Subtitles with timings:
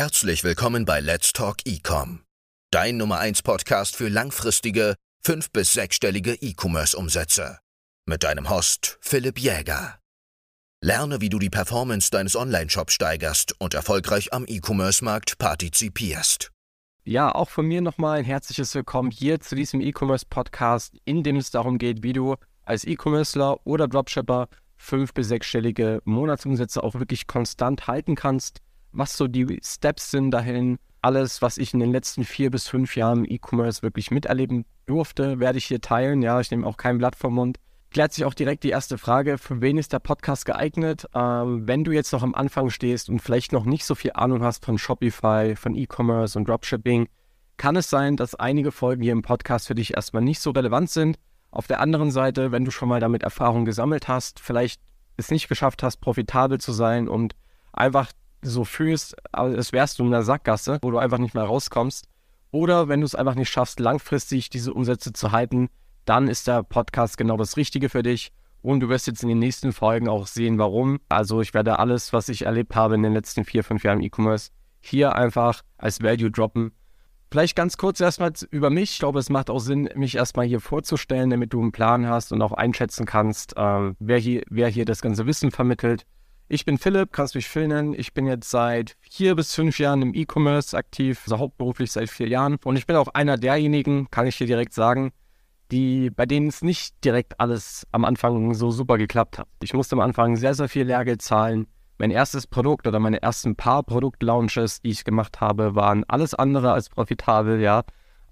[0.00, 2.24] Herzlich willkommen bei Let's Talk Ecom,
[2.70, 7.58] dein Nummer 1 Podcast für langfristige, fünf- bis sechsstellige E-Commerce-Umsätze.
[8.06, 9.98] Mit deinem Host Philipp Jäger.
[10.82, 16.50] Lerne, wie du die Performance deines Online-Shops steigerst und erfolgreich am E-Commerce-Markt partizipierst.
[17.04, 21.50] Ja, auch von mir nochmal ein herzliches Willkommen hier zu diesem E-Commerce-Podcast, in dem es
[21.50, 24.48] darum geht, wie du als E-Commercer oder Dropshipper
[24.78, 28.62] fünf- bis sechsstellige Monatsumsätze auch wirklich konstant halten kannst,
[28.92, 30.78] was so die Steps sind dahin.
[31.02, 35.40] Alles, was ich in den letzten vier bis fünf Jahren im E-Commerce wirklich miterleben durfte,
[35.40, 36.22] werde ich hier teilen.
[36.22, 37.58] Ja, ich nehme auch kein Blatt vom Mund.
[37.90, 41.06] Klärt sich auch direkt die erste Frage, für wen ist der Podcast geeignet?
[41.12, 44.44] Ähm, wenn du jetzt noch am Anfang stehst und vielleicht noch nicht so viel Ahnung
[44.44, 47.08] hast von Shopify, von E-Commerce und Dropshipping,
[47.56, 50.88] kann es sein, dass einige Folgen hier im Podcast für dich erstmal nicht so relevant
[50.90, 51.18] sind.
[51.50, 54.80] Auf der anderen Seite, wenn du schon mal damit Erfahrung gesammelt hast, vielleicht
[55.16, 57.34] es nicht geschafft hast, profitabel zu sein und
[57.72, 62.06] einfach so fühlst, als wärst du in einer Sackgasse, wo du einfach nicht mehr rauskommst,
[62.52, 65.68] oder wenn du es einfach nicht schaffst, langfristig diese Umsätze zu halten,
[66.04, 68.32] dann ist der Podcast genau das Richtige für dich.
[68.62, 71.00] Und du wirst jetzt in den nächsten Folgen auch sehen, warum.
[71.08, 74.50] Also ich werde alles, was ich erlebt habe in den letzten vier, fünf Jahren E-Commerce,
[74.80, 76.72] hier einfach als Value droppen.
[77.30, 78.92] Vielleicht ganz kurz erstmal über mich.
[78.92, 82.32] Ich glaube, es macht auch Sinn, mich erstmal hier vorzustellen, damit du einen Plan hast
[82.32, 86.06] und auch einschätzen kannst, äh, wer, hier, wer hier das ganze Wissen vermittelt.
[86.52, 87.94] Ich bin Philipp, kannst mich Phil nennen.
[87.96, 92.26] Ich bin jetzt seit vier bis fünf Jahren im E-Commerce aktiv, also hauptberuflich seit vier
[92.26, 92.56] Jahren.
[92.64, 95.12] Und ich bin auch einer derjenigen, kann ich dir direkt sagen,
[95.70, 99.46] die, bei denen es nicht direkt alles am Anfang so super geklappt hat.
[99.62, 101.68] Ich musste am Anfang sehr, sehr viel Lehrgeld zahlen.
[101.98, 106.72] Mein erstes Produkt oder meine ersten paar Produktlaunches, die ich gemacht habe, waren alles andere
[106.72, 107.84] als profitabel, ja.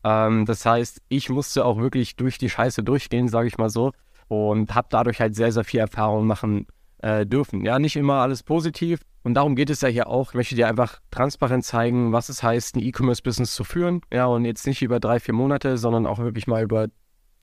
[0.02, 3.92] Ähm, das heißt, ich musste auch wirklich durch die Scheiße durchgehen, sage ich mal so.
[4.26, 6.66] Und habe dadurch halt sehr, sehr viel Erfahrung machen
[6.98, 7.64] äh, dürfen.
[7.64, 9.00] Ja, nicht immer alles positiv.
[9.22, 10.30] Und darum geht es ja hier auch.
[10.30, 14.00] Ich möchte dir einfach transparent zeigen, was es heißt, ein E-Commerce-Business zu führen.
[14.12, 16.88] Ja, und jetzt nicht über drei, vier Monate, sondern auch wirklich mal über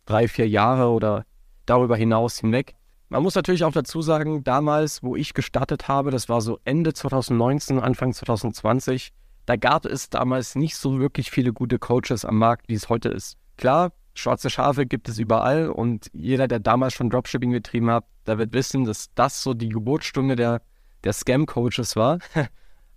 [0.05, 1.25] drei, vier Jahre oder
[1.65, 2.75] darüber hinaus hinweg.
[3.09, 6.93] Man muss natürlich auch dazu sagen, damals, wo ich gestartet habe, das war so Ende
[6.93, 9.11] 2019, Anfang 2020,
[9.45, 13.09] da gab es damals nicht so wirklich viele gute Coaches am Markt, wie es heute
[13.09, 13.37] ist.
[13.57, 18.37] Klar, schwarze Schafe gibt es überall und jeder, der damals schon Dropshipping betrieben hat, der
[18.37, 20.61] wird wissen, dass das so die Geburtsstunde der,
[21.03, 22.19] der Scam-Coaches war.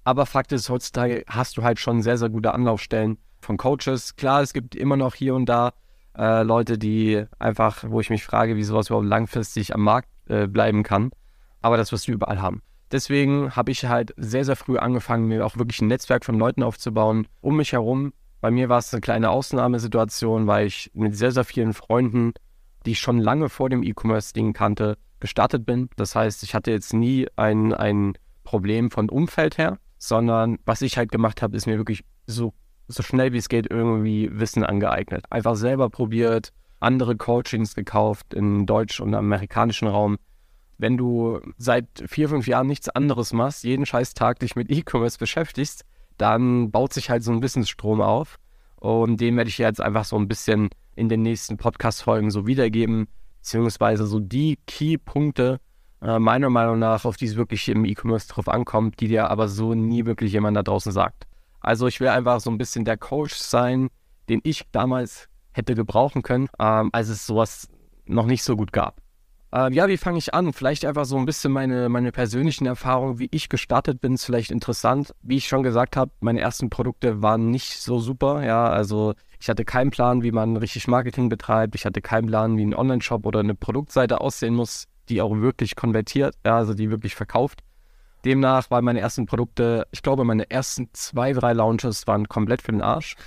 [0.04, 4.16] Aber Fakt ist, heutzutage hast du halt schon sehr, sehr gute Anlaufstellen von Coaches.
[4.16, 5.72] Klar, es gibt immer noch hier und da
[6.16, 10.46] äh, Leute, die einfach, wo ich mich frage, wie sowas überhaupt langfristig am Markt äh,
[10.46, 11.10] bleiben kann.
[11.60, 12.62] Aber das wirst du überall haben.
[12.90, 16.62] Deswegen habe ich halt sehr, sehr früh angefangen, mir auch wirklich ein Netzwerk von Leuten
[16.62, 18.12] aufzubauen um mich herum.
[18.40, 22.32] Bei mir war es eine kleine Ausnahmesituation, weil ich mit sehr, sehr vielen Freunden,
[22.86, 25.88] die ich schon lange vor dem E-Commerce-Ding kannte, gestartet bin.
[25.96, 30.96] Das heißt, ich hatte jetzt nie ein, ein Problem von Umfeld her, sondern was ich
[30.96, 32.54] halt gemacht habe, ist mir wirklich so
[32.88, 35.26] so schnell wie es geht irgendwie Wissen angeeignet.
[35.30, 40.16] Einfach selber probiert, andere Coachings gekauft im deutsch- und amerikanischen Raum.
[40.78, 45.18] Wenn du seit vier, fünf Jahren nichts anderes machst, jeden scheiß Tag dich mit E-Commerce
[45.18, 45.84] beschäftigst,
[46.18, 48.38] dann baut sich halt so ein Wissensstrom auf.
[48.76, 53.08] Und den werde ich jetzt einfach so ein bisschen in den nächsten Podcast-Folgen so wiedergeben,
[53.38, 55.60] beziehungsweise so die Key-Punkte,
[56.02, 59.48] äh, meiner Meinung nach, auf die es wirklich im E-Commerce drauf ankommt, die dir aber
[59.48, 61.26] so nie wirklich jemand da draußen sagt.
[61.60, 63.88] Also ich will einfach so ein bisschen der Coach sein,
[64.28, 67.68] den ich damals hätte gebrauchen können, ähm, als es sowas
[68.06, 69.00] noch nicht so gut gab.
[69.50, 70.52] Ähm, ja, wie fange ich an?
[70.52, 74.50] Vielleicht einfach so ein bisschen meine, meine persönlichen Erfahrungen, wie ich gestartet bin, ist vielleicht
[74.50, 75.14] interessant.
[75.22, 78.44] Wie ich schon gesagt habe, meine ersten Produkte waren nicht so super.
[78.44, 81.74] Ja, also ich hatte keinen Plan, wie man richtig Marketing betreibt.
[81.74, 85.76] Ich hatte keinen Plan, wie ein Online-Shop oder eine Produktseite aussehen muss, die auch wirklich
[85.76, 87.62] konvertiert, ja, also die wirklich verkauft.
[88.24, 92.72] Demnach waren meine ersten Produkte, ich glaube, meine ersten zwei, drei Launches waren komplett für
[92.72, 93.16] den Arsch.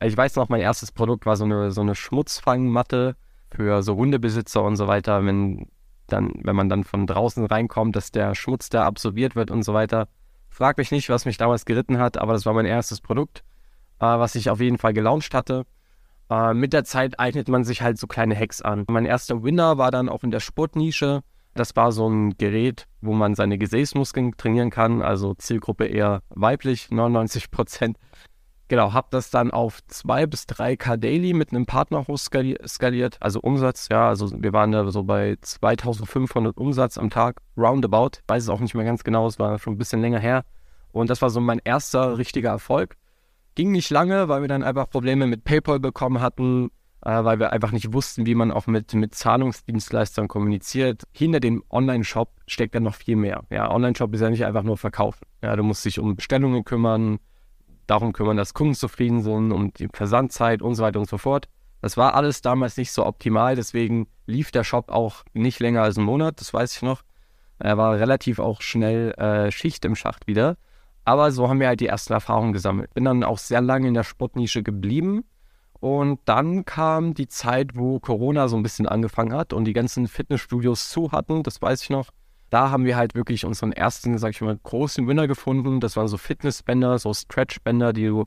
[0.00, 3.14] Ich weiß noch, mein erstes Produkt war so eine, so eine Schmutzfangmatte
[3.54, 5.66] für so Hundebesitzer und so weiter, wenn,
[6.06, 9.74] dann, wenn man dann von draußen reinkommt, dass der Schmutz da absorbiert wird und so
[9.74, 10.08] weiter.
[10.48, 13.42] Frag mich nicht, was mich damals geritten hat, aber das war mein erstes Produkt,
[14.00, 15.64] äh, was ich auf jeden Fall gelauncht hatte.
[16.30, 18.84] Äh, mit der Zeit eignet man sich halt so kleine Hacks an.
[18.88, 21.22] Mein erster Winner war dann auch in der Sportnische.
[21.54, 26.90] Das war so ein Gerät, wo man seine Gesäßmuskeln trainieren kann, also Zielgruppe eher weiblich,
[26.90, 27.96] 99 Prozent.
[28.74, 33.86] Genau, habe das dann auf 2 bis 3K Daily mit einem Partner hochskaliert, also Umsatz,
[33.88, 38.58] ja, also wir waren da so bei 2500 Umsatz am Tag, roundabout, weiß es auch
[38.58, 40.44] nicht mehr ganz genau, es war schon ein bisschen länger her.
[40.90, 42.96] Und das war so mein erster richtiger Erfolg.
[43.54, 46.72] Ging nicht lange, weil wir dann einfach Probleme mit PayPal bekommen hatten,
[47.02, 51.04] äh, weil wir einfach nicht wussten, wie man auch mit, mit Zahlungsdienstleistern kommuniziert.
[51.12, 53.44] Hinter dem Online-Shop steckt dann noch viel mehr.
[53.50, 55.26] Ja, Online-Shop ist ja nicht einfach nur verkaufen.
[55.44, 57.20] Ja, du musst dich um Bestellungen kümmern,
[57.86, 61.48] darum kümmern, dass Kunden zufrieden sind, um die Versandzeit und so weiter und so fort.
[61.80, 65.98] Das war alles damals nicht so optimal, deswegen lief der Shop auch nicht länger als
[65.98, 67.02] einen Monat, das weiß ich noch.
[67.58, 70.56] Er war relativ auch schnell äh, Schicht im Schacht wieder.
[71.04, 72.92] Aber so haben wir halt die ersten Erfahrungen gesammelt.
[72.94, 75.24] Bin dann auch sehr lange in der Sportnische geblieben.
[75.80, 80.08] Und dann kam die Zeit, wo Corona so ein bisschen angefangen hat und die ganzen
[80.08, 82.08] Fitnessstudios zu hatten, das weiß ich noch.
[82.50, 85.80] Da haben wir halt wirklich unseren ersten, sag ich mal, großen Winner gefunden.
[85.80, 88.26] Das waren so Fitnessbänder, so Stretchbänder, die du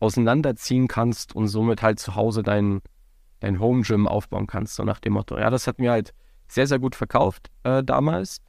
[0.00, 2.82] auseinanderziehen kannst und somit halt zu Hause dein,
[3.40, 5.38] dein Home Gym aufbauen kannst, so nach dem Motto.
[5.38, 6.12] Ja, das hat mir halt
[6.48, 8.40] sehr, sehr gut verkauft äh, damals.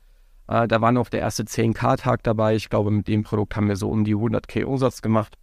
[0.48, 2.56] Äh, da war noch der erste 10K-Tag dabei.
[2.56, 5.38] Ich glaube, mit dem Produkt haben wir so um die 100k Umsatz gemacht.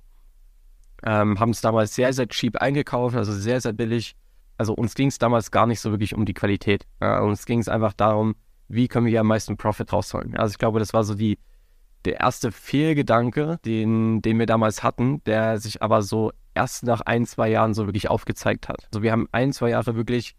[1.02, 4.16] Ähm, haben es damals sehr, sehr cheap eingekauft, also sehr, sehr billig.
[4.58, 6.86] Also uns ging es damals gar nicht so wirklich um die Qualität.
[7.00, 8.34] Ja, uns ging es einfach darum,
[8.70, 10.36] wie können wir hier am meisten Profit rausholen.
[10.36, 11.38] Also ich glaube, das war so die,
[12.04, 17.26] der erste Fehlgedanke, den, den wir damals hatten, der sich aber so erst nach ein,
[17.26, 18.86] zwei Jahren so wirklich aufgezeigt hat.
[18.86, 20.34] Also wir haben ein, zwei Jahre wirklich,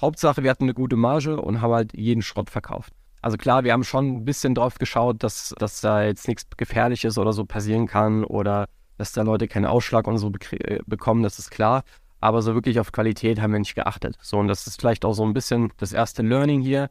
[0.00, 2.92] Hauptsache wir hatten eine gute Marge und haben halt jeden Schrott verkauft.
[3.20, 7.18] Also klar, wir haben schon ein bisschen drauf geschaut, dass, dass da jetzt nichts Gefährliches
[7.18, 8.66] oder so passieren kann oder
[8.96, 11.82] dass da Leute keinen Ausschlag und so äh, bekommen, das ist klar.
[12.20, 14.16] Aber so wirklich auf Qualität haben wir nicht geachtet.
[14.20, 16.90] So, und das ist vielleicht auch so ein bisschen das erste Learning hier.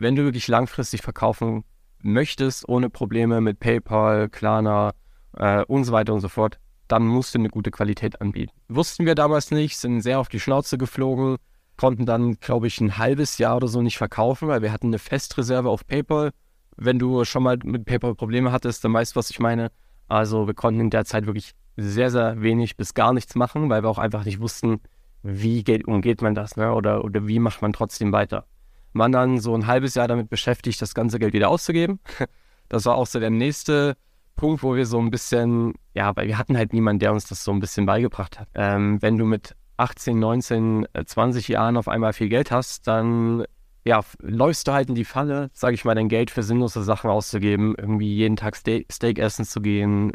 [0.00, 1.62] Wenn du wirklich langfristig verkaufen
[2.02, 4.92] möchtest, ohne Probleme mit PayPal, Klarna
[5.36, 6.58] äh, und so weiter und so fort,
[6.88, 8.50] dann musst du eine gute Qualität anbieten.
[8.68, 11.36] Wussten wir damals nicht, sind sehr auf die Schnauze geflogen,
[11.76, 14.98] konnten dann, glaube ich, ein halbes Jahr oder so nicht verkaufen, weil wir hatten eine
[14.98, 16.30] Festreserve auf PayPal.
[16.78, 19.70] Wenn du schon mal mit PayPal Probleme hattest, dann weißt du, was ich meine.
[20.08, 23.82] Also wir konnten in der Zeit wirklich sehr, sehr wenig bis gar nichts machen, weil
[23.82, 24.80] wir auch einfach nicht wussten,
[25.22, 26.72] wie geht, umgeht man das ne?
[26.72, 28.46] oder, oder wie macht man trotzdem weiter.
[28.92, 32.00] Man dann so ein halbes Jahr damit beschäftigt, das ganze Geld wieder auszugeben.
[32.72, 33.96] Das war auch so der nächste
[34.36, 37.42] Punkt, wo wir so ein bisschen, ja, weil wir hatten halt niemanden, der uns das
[37.42, 38.46] so ein bisschen beigebracht hat.
[38.54, 43.44] Ähm, wenn du mit 18, 19, 20 Jahren auf einmal viel Geld hast, dann
[43.84, 47.10] ja, läufst du halt in die Falle, sage ich mal, dein Geld für sinnlose Sachen
[47.10, 50.12] auszugeben, irgendwie jeden Tag Ste Steak essen zu gehen,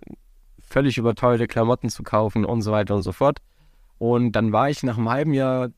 [0.60, 3.40] völlig überteuerte Klamotten zu kaufen und so weiter und so fort.
[3.98, 5.70] Und dann war ich nach einem halben Jahr,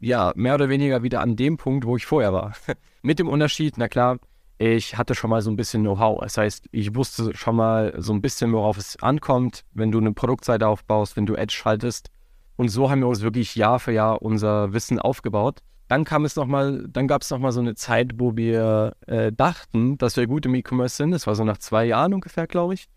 [0.00, 2.54] ja, mehr oder weniger wieder an dem Punkt, wo ich vorher war.
[3.02, 4.18] Mit dem Unterschied, na klar,
[4.58, 6.20] ich hatte schon mal so ein bisschen Know-how.
[6.20, 10.12] Das heißt, ich wusste schon mal so ein bisschen, worauf es ankommt, wenn du eine
[10.12, 12.10] Produktseite aufbaust, wenn du Edge schaltest.
[12.56, 15.60] Und so haben wir uns wirklich Jahr für Jahr unser Wissen aufgebaut.
[15.88, 18.96] Dann kam es noch mal, dann gab es noch mal so eine Zeit, wo wir
[19.06, 21.12] äh, dachten, dass wir gut im E-Commerce sind.
[21.12, 22.88] Das war so nach zwei Jahren ungefähr, glaube ich.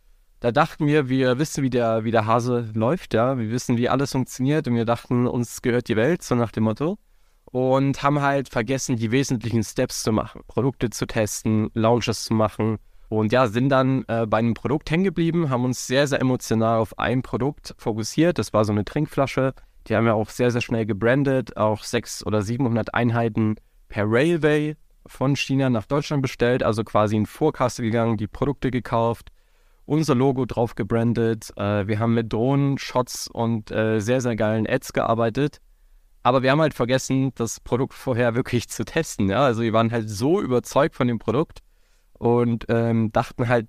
[0.43, 3.37] Da dachten wir, wir wissen, wie der, wie der Hase läuft, ja.
[3.37, 6.65] Wir wissen, wie alles funktioniert und wir dachten, uns gehört die Welt, so nach dem
[6.65, 6.97] Motto.
[7.45, 10.41] Und haben halt vergessen, die wesentlichen Steps zu machen.
[10.47, 12.77] Produkte zu testen, Launches zu machen.
[13.09, 16.79] Und ja, sind dann äh, bei einem Produkt hängen geblieben, haben uns sehr, sehr emotional
[16.79, 18.37] auf ein Produkt fokussiert.
[18.37, 19.53] Das war so eine Trinkflasche
[19.87, 23.55] die haben wir auch sehr, sehr schnell gebrandet, auch 600 oder 700 Einheiten
[23.89, 24.75] per Railway
[25.05, 29.29] von China nach Deutschland bestellt, also quasi in Vorkasse gegangen, die Produkte gekauft,
[29.85, 31.51] unser Logo drauf gebrandet.
[31.57, 35.59] Äh, wir haben mit Drohnen, Shots und äh, sehr, sehr geilen Ads gearbeitet.
[36.23, 39.29] Aber wir haben halt vergessen, das Produkt vorher wirklich zu testen.
[39.29, 39.43] Ja?
[39.43, 41.59] Also wir waren halt so überzeugt von dem Produkt
[42.13, 43.67] und ähm, dachten halt,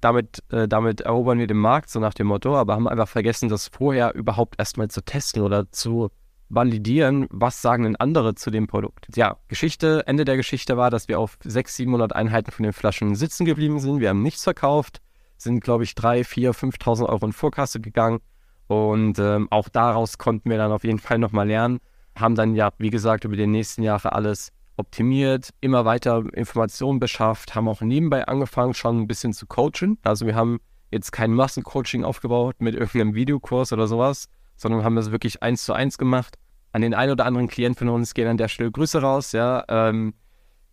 [0.00, 3.48] damit, äh, damit erobern wir den Markt, so nach dem Motto, aber haben einfach vergessen,
[3.48, 6.10] das vorher überhaupt erstmal zu testen oder zu
[6.48, 9.08] validieren, was sagen denn andere zu dem Produkt.
[9.16, 13.16] Ja, Geschichte, Ende der Geschichte war, dass wir auf 600, 700 Einheiten von den Flaschen
[13.16, 14.00] sitzen geblieben sind.
[14.00, 15.00] Wir haben nichts verkauft,
[15.36, 18.20] sind, glaube ich, 3, 4, 5.000 Euro in Vorkasse gegangen
[18.68, 21.80] und ähm, auch daraus konnten wir dann auf jeden Fall nochmal lernen.
[22.16, 27.54] Haben dann ja, wie gesagt, über die nächsten Jahre alles optimiert, immer weiter Informationen beschafft,
[27.54, 29.98] haben auch nebenbei angefangen, schon ein bisschen zu coachen.
[30.02, 30.58] Also wir haben
[30.90, 35.72] jetzt kein Massencoaching aufgebaut mit irgendeinem Videokurs oder sowas, sondern haben das wirklich eins zu
[35.72, 36.36] eins gemacht.
[36.72, 39.64] An den einen oder anderen Klienten von uns gehen an der Stelle Grüße raus, ja.
[39.68, 40.14] Ähm,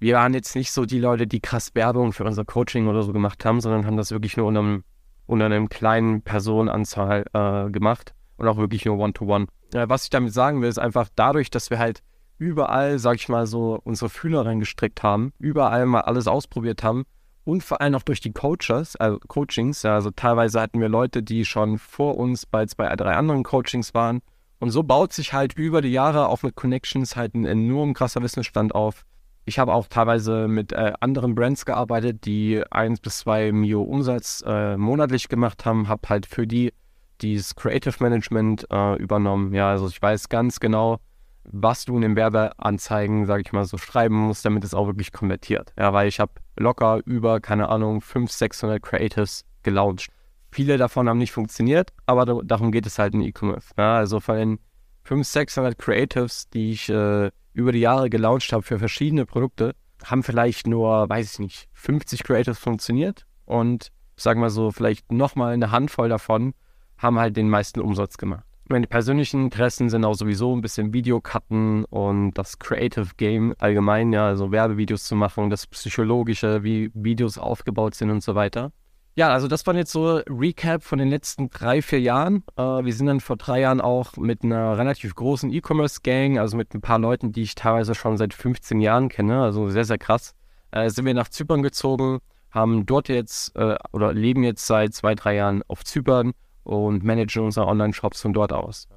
[0.03, 3.13] wir waren jetzt nicht so die Leute, die krass Werbung für unser Coaching oder so
[3.13, 4.83] gemacht haben, sondern haben das wirklich nur unter einem,
[5.27, 9.45] unter einem kleinen Personenanzahl äh, gemacht und auch wirklich nur One-to-One.
[9.45, 9.81] -one.
[9.81, 12.03] Äh, was ich damit sagen will, ist einfach dadurch, dass wir halt
[12.38, 17.05] überall, sag ich mal so, unsere Fühler reingestreckt haben, überall mal alles ausprobiert haben
[17.45, 19.83] und vor allem auch durch die Coaches, also Coachings.
[19.83, 23.93] Ja, also teilweise hatten wir Leute, die schon vor uns bei zwei, drei anderen Coachings
[23.93, 24.22] waren.
[24.60, 28.22] Und so baut sich halt über die Jahre auch mit Connections halt ein enorm krasser
[28.22, 29.05] Wissensstand auf.
[29.45, 34.43] Ich habe auch teilweise mit äh, anderen Brands gearbeitet, die eins bis zwei Mio Umsatz
[34.47, 36.73] äh, monatlich gemacht haben, habe halt für die
[37.21, 39.53] dieses Creative Management äh, übernommen.
[39.53, 41.00] Ja, also ich weiß ganz genau,
[41.45, 45.12] was du in den Werbeanzeigen, sage ich mal so, schreiben musst, damit es auch wirklich
[45.12, 45.73] konvertiert.
[45.77, 50.07] Ja, weil ich habe locker über, keine Ahnung, 500, 600 Creatives gelauncht.
[50.51, 53.69] Viele davon haben nicht funktioniert, aber darum geht es halt in E-Commerce.
[53.77, 54.59] Ja, also von den
[55.03, 60.24] 500, 600 Creatives, die ich äh, über die Jahre gelauncht habe für verschiedene Produkte, haben
[60.24, 65.72] vielleicht nur, weiß ich nicht, 50 Creatives funktioniert und sagen wir so, vielleicht nochmal eine
[65.72, 66.53] Handvoll davon
[66.98, 68.45] haben halt den meisten Umsatz gemacht.
[68.69, 74.27] Meine persönlichen Interessen sind auch sowieso ein bisschen Videocutten und das Creative Game allgemein, ja,
[74.27, 78.72] also Werbevideos zu machen, das Psychologische, wie Videos aufgebaut sind und so weiter.
[79.15, 82.43] Ja, also das waren jetzt so Recap von den letzten drei, vier Jahren.
[82.55, 86.74] Äh, wir sind dann vor drei Jahren auch mit einer relativ großen E-Commerce-Gang, also mit
[86.74, 90.34] ein paar Leuten, die ich teilweise schon seit 15 Jahren kenne, also sehr, sehr krass,
[90.72, 95.13] äh, sind wir nach Zypern gezogen, haben dort jetzt äh, oder leben jetzt seit zwei,
[95.13, 98.88] drei Jahren auf Zypern und managen unsere Online-Shops von dort aus.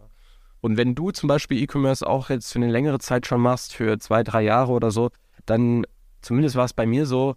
[0.62, 3.98] Und wenn du zum Beispiel E-Commerce auch jetzt für eine längere Zeit schon machst, für
[3.98, 5.10] zwei, drei Jahre oder so,
[5.44, 5.86] dann
[6.22, 7.36] zumindest war es bei mir so,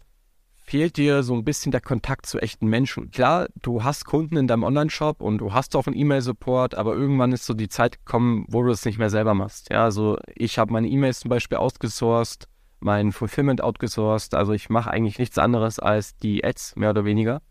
[0.70, 3.10] fehlt dir so ein bisschen der Kontakt zu echten Menschen.
[3.10, 7.32] Klar, du hast Kunden in deinem Online-Shop und du hast auch einen E-Mail-Support, aber irgendwann
[7.32, 9.72] ist so die Zeit gekommen, wo du es nicht mehr selber machst.
[9.72, 12.48] Ja, also ich habe meine E-Mails zum Beispiel outgesourced,
[12.82, 17.42] mein Fulfillment outgesourced, also ich mache eigentlich nichts anderes als die Ads, mehr oder weniger.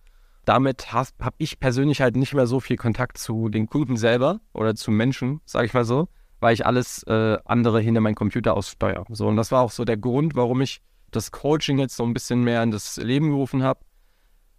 [0.44, 4.76] Damit habe ich persönlich halt nicht mehr so viel Kontakt zu den Kunden selber oder
[4.76, 6.06] zu Menschen, sage ich mal so,
[6.38, 9.06] weil ich alles äh, andere hinter meinen Computer aussteuere.
[9.10, 12.14] So, und das war auch so der Grund, warum ich das Coaching jetzt so ein
[12.14, 13.80] bisschen mehr in das Leben gerufen habe.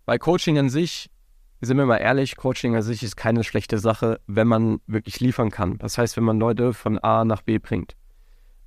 [0.05, 1.09] Weil Coaching an sich,
[1.61, 5.51] sind wir mal ehrlich, Coaching an sich ist keine schlechte Sache, wenn man wirklich liefern
[5.51, 5.77] kann.
[5.77, 7.95] Das heißt, wenn man Leute von A nach B bringt.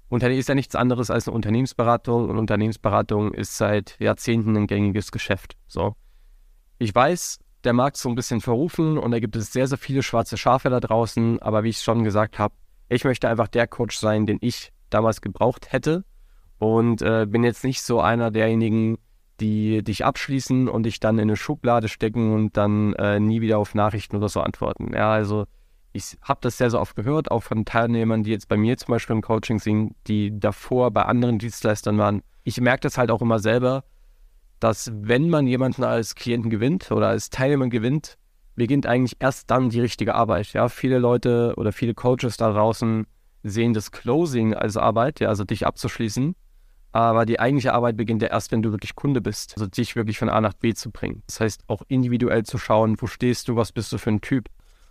[0.08, 5.10] Unternehmen ist ja nichts anderes als eine Unternehmensberatung und Unternehmensberatung ist seit Jahrzehnten ein gängiges
[5.10, 5.56] Geschäft.
[5.66, 5.96] So.
[6.78, 9.78] Ich weiß, der Markt ist so ein bisschen verrufen und da gibt es sehr, sehr
[9.78, 12.54] viele schwarze Schafe da draußen, aber wie ich schon gesagt habe,
[12.90, 16.04] ich möchte einfach der Coach sein, den ich damals gebraucht hätte
[16.62, 18.98] und äh, bin jetzt nicht so einer derjenigen,
[19.40, 23.58] die dich abschließen und dich dann in eine Schublade stecken und dann äh, nie wieder
[23.58, 24.92] auf Nachrichten oder so antworten.
[24.94, 25.46] Ja, also
[25.92, 28.92] ich habe das sehr, sehr oft gehört, auch von Teilnehmern, die jetzt bei mir zum
[28.92, 32.22] Beispiel im Coaching sind, die davor bei anderen Dienstleistern waren.
[32.44, 33.82] Ich merke das halt auch immer selber,
[34.60, 38.18] dass wenn man jemanden als Klienten gewinnt oder als Teilnehmer gewinnt,
[38.54, 40.52] beginnt eigentlich erst dann die richtige Arbeit.
[40.52, 43.04] Ja, viele Leute oder viele Coaches da draußen
[43.42, 46.36] sehen das Closing als Arbeit, ja, also dich abzuschließen.
[46.92, 49.54] Aber die eigentliche Arbeit beginnt ja erst, wenn du wirklich Kunde bist.
[49.54, 51.22] Also dich wirklich von A nach B zu bringen.
[51.26, 54.48] Das heißt, auch individuell zu schauen, wo stehst du, was bist du für ein Typ.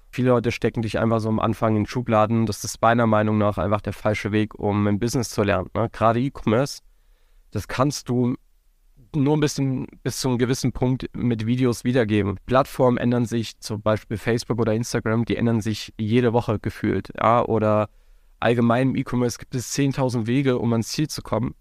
[0.09, 2.47] Viele Leute stecken dich einfach so am Anfang in Schubladen.
[2.47, 5.69] Das ist meiner Meinung nach einfach der falsche Weg, um ein Business zu lernen.
[5.75, 5.89] Ne?
[5.91, 6.81] Gerade E-Commerce,
[7.51, 8.35] das kannst du
[9.15, 12.39] nur ein bisschen bis zu einem gewissen Punkt mit Videos wiedergeben.
[12.45, 17.09] Plattformen ändern sich, zum Beispiel Facebook oder Instagram, die ändern sich jede Woche gefühlt.
[17.15, 17.45] Ja?
[17.45, 17.89] Oder
[18.39, 21.53] allgemein im E-Commerce gibt es 10.000 Wege, um ans Ziel zu kommen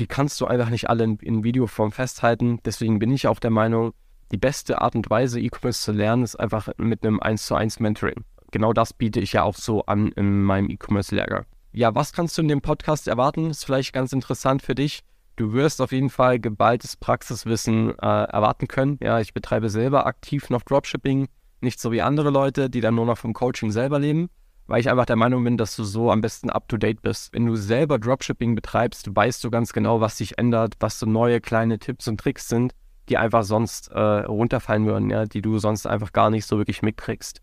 [0.00, 2.58] die kannst du einfach nicht alle in, in Videoform festhalten.
[2.64, 3.92] Deswegen bin ich auch der Meinung,
[4.32, 7.80] die beste Art und Weise, E-Commerce zu lernen, ist einfach mit einem 1 zu 1
[7.80, 8.24] Mentoring.
[8.50, 11.44] Genau das biete ich ja auch so an in meinem E-Commerce-Lehrgang.
[11.72, 13.50] Ja, was kannst du in dem Podcast erwarten?
[13.50, 15.00] Ist vielleicht ganz interessant für dich.
[15.36, 18.98] Du wirst auf jeden Fall geballtes Praxiswissen äh, erwarten können.
[19.02, 21.28] Ja, ich betreibe selber aktiv noch Dropshipping,
[21.60, 24.30] nicht so wie andere Leute, die dann nur noch vom Coaching selber leben
[24.70, 27.32] weil ich einfach der Meinung bin, dass du so am besten up-to-date bist.
[27.32, 31.40] Wenn du selber Dropshipping betreibst, weißt du ganz genau, was sich ändert, was so neue
[31.40, 32.72] kleine Tipps und Tricks sind,
[33.08, 36.82] die einfach sonst äh, runterfallen würden, ja, die du sonst einfach gar nicht so wirklich
[36.82, 37.42] mitkriegst.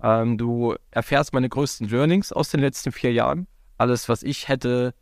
[0.00, 3.48] Ähm, du erfährst meine größten Learnings aus den letzten vier Jahren.
[3.76, 4.94] Alles, was ich hätte,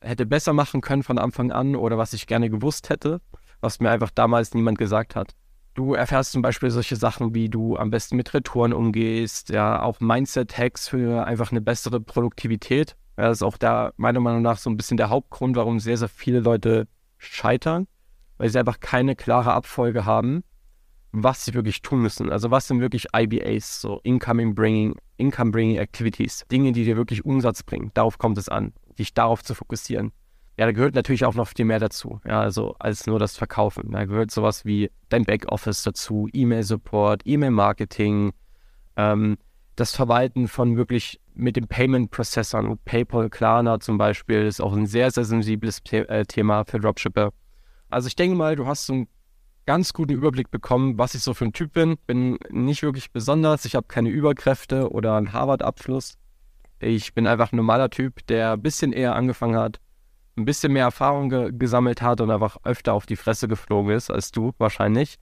[0.00, 3.20] hätte besser machen können von Anfang an oder was ich gerne gewusst hätte,
[3.60, 5.34] was mir einfach damals niemand gesagt hat.
[5.74, 9.98] Du erfährst zum Beispiel solche Sachen, wie du am besten mit Retouren umgehst, ja, auch
[9.98, 12.96] Mindset-Hacks für einfach eine bessere Produktivität.
[13.16, 15.96] Ja, das ist auch da meiner Meinung nach so ein bisschen der Hauptgrund, warum sehr,
[15.96, 16.86] sehr viele Leute
[17.18, 17.88] scheitern,
[18.38, 20.44] weil sie einfach keine klare Abfolge haben,
[21.10, 22.30] was sie wirklich tun müssen.
[22.30, 27.24] Also was sind wirklich IBAs, so Incoming Bringing, Income Bringing Activities, Dinge, die dir wirklich
[27.24, 27.90] Umsatz bringen.
[27.94, 30.12] Darauf kommt es an, dich darauf zu fokussieren.
[30.56, 32.20] Ja, da gehört natürlich auch noch viel mehr dazu.
[32.26, 33.90] Ja, also als nur das Verkaufen.
[33.90, 38.32] Da gehört sowas wie dein Backoffice dazu, E-Mail-Support, E-Mail-Marketing,
[38.96, 39.36] ähm,
[39.74, 42.78] das Verwalten von wirklich mit den Payment-Prozessern.
[42.84, 47.32] PayPal, Klarna zum Beispiel ist auch ein sehr, sehr sensibles The äh, Thema für Dropshipper.
[47.90, 49.08] Also ich denke mal, du hast so einen
[49.66, 51.96] ganz guten Überblick bekommen, was ich so für ein Typ bin.
[52.06, 53.64] Bin nicht wirklich besonders.
[53.64, 56.14] Ich habe keine Überkräfte oder einen Harvard-Abschluss.
[56.78, 59.80] Ich bin einfach ein normaler Typ, der ein bisschen eher angefangen hat,
[60.36, 64.10] ein bisschen mehr Erfahrung ge gesammelt hat und einfach öfter auf die Fresse geflogen ist
[64.10, 65.16] als du wahrscheinlich.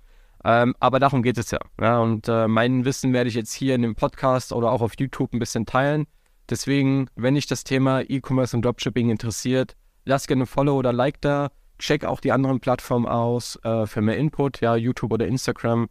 [0.45, 1.61] Ähm, aber darum geht es ja.
[1.81, 4.95] ja und äh, mein Wissen werde ich jetzt hier in dem Podcast oder auch auf
[4.99, 6.07] YouTube ein bisschen teilen.
[6.51, 11.21] Deswegen, wenn dich das Thema E-Commerce und Dropshipping interessiert, lass gerne ein Follow oder Like
[11.21, 11.51] da.
[11.79, 15.89] Check auch die anderen Plattformen aus äh, für mehr Input, ja, YouTube oder Instagram.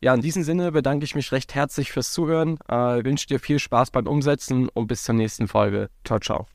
[0.00, 3.58] Ja, in diesem Sinne bedanke ich mich recht herzlich fürs Zuhören, äh, wünsche dir viel
[3.58, 5.88] Spaß beim Umsetzen und bis zur nächsten Folge.
[6.04, 6.44] Ciao, ciao.